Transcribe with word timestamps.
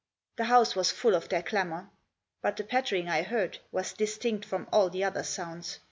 The 0.37 0.45
house 0.45 0.75
was 0.75 0.89
full 0.89 1.13
of 1.13 1.29
their 1.29 1.43
clamour. 1.43 1.91
But 2.41 2.57
the 2.57 2.63
pattering 2.63 3.07
I 3.07 3.21
heard 3.21 3.59
was 3.71 3.93
distinct 3.93 4.45
from 4.45 4.67
all 4.73 4.89
the 4.89 5.03
other 5.03 5.21
sounds. 5.21 5.77